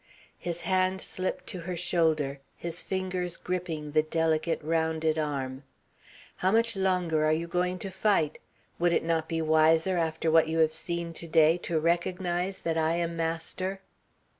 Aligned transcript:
His 0.39 0.61
hand 0.61 0.99
slipped 0.99 1.45
to 1.49 1.59
her 1.59 1.77
shoulder, 1.77 2.39
his 2.57 2.81
fingers 2.81 3.37
gripping 3.37 3.91
the 3.91 4.01
delicate, 4.01 4.59
rounded 4.63 5.19
arm. 5.19 5.61
"How 6.37 6.51
much 6.51 6.75
longer 6.75 7.23
are 7.23 7.31
you 7.31 7.45
going 7.45 7.77
to 7.77 7.91
fight? 7.91 8.39
Would 8.79 8.93
it 8.93 9.03
not 9.03 9.29
be 9.29 9.43
wiser 9.43 9.99
after 9.99 10.31
what 10.31 10.47
you 10.47 10.57
have 10.57 10.73
seen 10.73 11.13
to 11.13 11.27
day 11.27 11.55
to 11.59 11.79
recognise 11.79 12.61
that 12.61 12.79
I 12.79 12.95
am 12.95 13.15
master?" 13.15 13.79